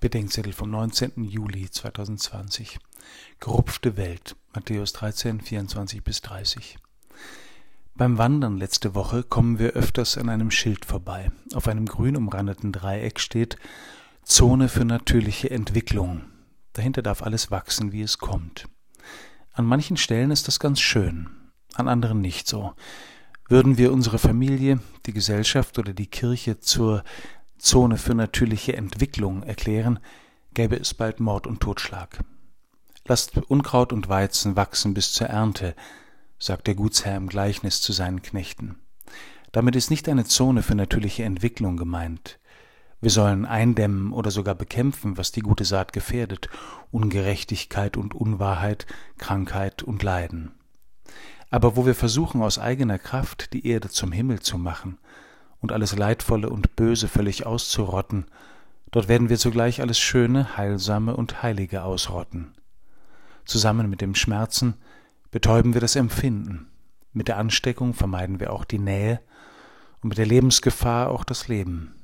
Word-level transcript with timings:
Bedenkzettel 0.00 0.54
vom 0.54 0.70
19. 0.70 1.24
Juli 1.24 1.70
2020. 1.70 2.78
Gerupfte 3.38 3.98
Welt. 3.98 4.34
Matthäus 4.54 4.94
13, 4.94 5.42
24 5.42 6.02
bis 6.02 6.22
30. 6.22 6.78
Beim 7.96 8.16
Wandern 8.16 8.56
letzte 8.56 8.94
Woche 8.94 9.22
kommen 9.22 9.58
wir 9.58 9.72
öfters 9.72 10.16
an 10.16 10.30
einem 10.30 10.50
Schild 10.50 10.86
vorbei. 10.86 11.30
Auf 11.52 11.68
einem 11.68 11.84
grün 11.84 12.16
umrandeten 12.16 12.72
Dreieck 12.72 13.20
steht 13.20 13.58
Zone 14.24 14.70
für 14.70 14.86
natürliche 14.86 15.50
Entwicklung. 15.50 16.22
Dahinter 16.72 17.02
darf 17.02 17.22
alles 17.22 17.50
wachsen, 17.50 17.92
wie 17.92 18.00
es 18.00 18.16
kommt. 18.16 18.68
An 19.52 19.66
manchen 19.66 19.98
Stellen 19.98 20.30
ist 20.30 20.48
das 20.48 20.58
ganz 20.58 20.80
schön, 20.80 21.28
an 21.74 21.88
anderen 21.88 22.22
nicht 22.22 22.48
so. 22.48 22.72
Würden 23.50 23.76
wir 23.76 23.92
unsere 23.92 24.18
Familie, 24.18 24.80
die 25.04 25.12
Gesellschaft 25.12 25.78
oder 25.78 25.92
die 25.92 26.06
Kirche 26.06 26.58
zur 26.58 27.04
Zone 27.60 27.98
für 27.98 28.14
natürliche 28.14 28.74
Entwicklung 28.74 29.42
erklären, 29.42 29.98
gäbe 30.54 30.76
es 30.76 30.94
bald 30.94 31.20
Mord 31.20 31.46
und 31.46 31.60
Totschlag. 31.60 32.24
Lasst 33.06 33.36
Unkraut 33.36 33.92
und 33.92 34.08
Weizen 34.08 34.56
wachsen 34.56 34.94
bis 34.94 35.12
zur 35.12 35.28
Ernte, 35.28 35.74
sagt 36.38 36.66
der 36.66 36.74
Gutsherr 36.74 37.16
im 37.16 37.28
Gleichnis 37.28 37.80
zu 37.80 37.92
seinen 37.92 38.22
Knechten. 38.22 38.76
Damit 39.52 39.76
ist 39.76 39.90
nicht 39.90 40.08
eine 40.08 40.24
Zone 40.24 40.62
für 40.62 40.74
natürliche 40.74 41.24
Entwicklung 41.24 41.76
gemeint. 41.76 42.38
Wir 43.00 43.10
sollen 43.10 43.46
eindämmen 43.46 44.12
oder 44.12 44.30
sogar 44.30 44.54
bekämpfen, 44.54 45.16
was 45.16 45.32
die 45.32 45.40
gute 45.40 45.64
Saat 45.64 45.92
gefährdet, 45.92 46.48
Ungerechtigkeit 46.90 47.96
und 47.96 48.14
Unwahrheit, 48.14 48.86
Krankheit 49.18 49.82
und 49.82 50.02
Leiden. 50.02 50.52
Aber 51.50 51.76
wo 51.76 51.86
wir 51.86 51.94
versuchen, 51.94 52.42
aus 52.42 52.58
eigener 52.58 52.98
Kraft 52.98 53.52
die 53.52 53.66
Erde 53.66 53.88
zum 53.88 54.12
Himmel 54.12 54.40
zu 54.40 54.56
machen, 54.56 54.98
und 55.60 55.72
alles 55.72 55.96
Leidvolle 55.96 56.50
und 56.50 56.76
Böse 56.76 57.08
völlig 57.08 57.46
auszurotten, 57.46 58.26
dort 58.90 59.08
werden 59.08 59.28
wir 59.28 59.38
zugleich 59.38 59.80
alles 59.80 59.98
Schöne, 59.98 60.56
Heilsame 60.56 61.16
und 61.16 61.42
Heilige 61.42 61.82
ausrotten. 61.82 62.52
Zusammen 63.44 63.90
mit 63.90 64.00
dem 64.00 64.14
Schmerzen 64.14 64.74
betäuben 65.30 65.74
wir 65.74 65.80
das 65.80 65.96
Empfinden, 65.96 66.70
mit 67.12 67.26
der 67.26 67.38
Ansteckung 67.38 67.94
vermeiden 67.94 68.38
wir 68.38 68.52
auch 68.52 68.64
die 68.64 68.78
Nähe 68.78 69.20
und 70.00 70.10
mit 70.10 70.18
der 70.18 70.26
Lebensgefahr 70.26 71.10
auch 71.10 71.24
das 71.24 71.48
Leben. 71.48 71.94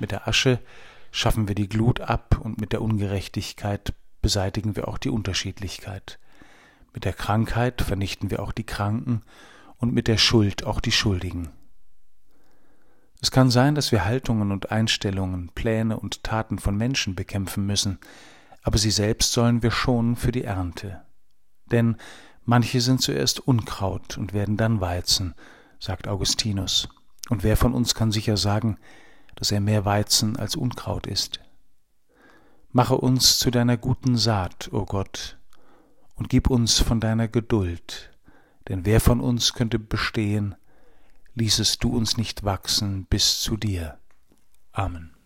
Mit 0.00 0.10
der 0.10 0.26
Asche 0.26 0.58
schaffen 1.12 1.46
wir 1.46 1.54
die 1.54 1.68
Glut 1.68 2.00
ab 2.00 2.40
und 2.42 2.60
mit 2.60 2.72
der 2.72 2.82
Ungerechtigkeit 2.82 3.94
beseitigen 4.20 4.74
wir 4.74 4.88
auch 4.88 4.98
die 4.98 5.10
Unterschiedlichkeit. 5.10 6.18
Mit 6.92 7.04
der 7.04 7.12
Krankheit 7.12 7.82
vernichten 7.82 8.30
wir 8.30 8.42
auch 8.42 8.52
die 8.52 8.66
Kranken 8.66 9.22
und 9.76 9.94
mit 9.94 10.08
der 10.08 10.18
Schuld 10.18 10.64
auch 10.64 10.80
die 10.80 10.92
Schuldigen. 10.92 11.50
Es 13.20 13.30
kann 13.30 13.50
sein, 13.50 13.74
dass 13.74 13.90
wir 13.90 14.04
Haltungen 14.04 14.52
und 14.52 14.70
Einstellungen, 14.70 15.50
Pläne 15.54 15.98
und 15.98 16.22
Taten 16.22 16.58
von 16.58 16.76
Menschen 16.76 17.14
bekämpfen 17.14 17.66
müssen, 17.66 17.98
aber 18.62 18.78
sie 18.78 18.90
selbst 18.90 19.32
sollen 19.32 19.62
wir 19.62 19.70
schonen 19.70 20.14
für 20.14 20.30
die 20.30 20.44
Ernte. 20.44 21.02
Denn 21.70 21.96
manche 22.44 22.80
sind 22.80 23.02
zuerst 23.02 23.40
Unkraut 23.40 24.18
und 24.18 24.32
werden 24.32 24.56
dann 24.56 24.80
Weizen, 24.80 25.34
sagt 25.80 26.06
Augustinus. 26.06 26.88
Und 27.28 27.42
wer 27.42 27.56
von 27.56 27.74
uns 27.74 27.94
kann 27.94 28.12
sicher 28.12 28.36
sagen, 28.36 28.78
dass 29.34 29.50
er 29.50 29.60
mehr 29.60 29.84
Weizen 29.84 30.36
als 30.36 30.54
Unkraut 30.54 31.06
ist? 31.06 31.40
Mache 32.70 32.96
uns 32.96 33.38
zu 33.38 33.50
deiner 33.50 33.76
guten 33.76 34.16
Saat, 34.16 34.68
o 34.72 34.78
oh 34.78 34.84
Gott, 34.84 35.38
und 36.14 36.28
gib 36.28 36.50
uns 36.50 36.80
von 36.80 37.00
deiner 37.00 37.28
Geduld, 37.28 38.10
denn 38.68 38.84
wer 38.84 39.00
von 39.00 39.20
uns 39.20 39.54
könnte 39.54 39.78
bestehen, 39.78 40.54
ließest 41.38 41.82
du 41.82 41.96
uns 41.96 42.16
nicht 42.16 42.44
wachsen 42.44 43.06
bis 43.06 43.40
zu 43.40 43.56
dir. 43.56 43.98
Amen. 44.72 45.17